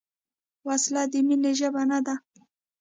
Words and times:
وسله 0.67 1.03
د 1.11 1.13
مینې 1.27 1.51
ژبه 1.59 1.83
نه 1.89 1.99
ده 2.05 2.15